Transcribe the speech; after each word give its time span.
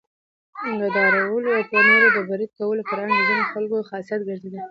د 0.79 0.81
ډارولو 0.95 1.49
او 1.57 1.63
پر 1.69 1.81
نورو 1.89 2.07
د 2.15 2.17
بريد 2.29 2.51
کولو 2.59 2.81
فرهنګ 2.89 3.13
د 3.23 3.27
ځینو 3.27 3.43
خلکو 3.53 3.87
خاصيت 3.89 4.21
ګرځېدلی. 4.27 4.59